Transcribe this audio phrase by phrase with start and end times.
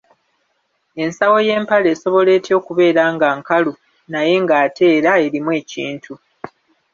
[1.03, 3.73] Ensawo y’empale esobola etya okubeera nga nkalu
[4.11, 6.13] naye ng’ate era erimu ekintu?